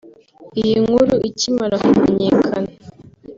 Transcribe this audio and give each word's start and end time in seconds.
Iyi 0.59 0.75
nkuru 0.83 1.15
ikimara 1.29 1.75
kumenyakana 1.85 2.71